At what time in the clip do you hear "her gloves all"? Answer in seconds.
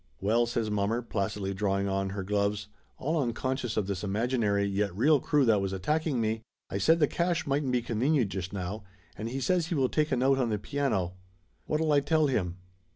2.09-3.21